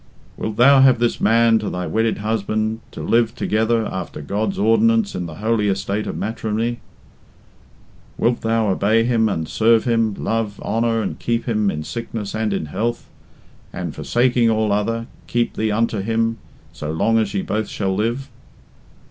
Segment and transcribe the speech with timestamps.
[0.35, 5.13] "Wilt thou have this man to thy wedded husband, to live together after God's ordinance
[5.13, 6.79] in the holy estate of matrimony?
[8.17, 12.51] Wilt thou obey him and serve him, love, honour, and keep him in sickness and
[12.51, 13.07] in health;
[13.71, 16.39] and forsaking all other, keep thee unto him,
[16.73, 18.27] so long as ye both shall live?"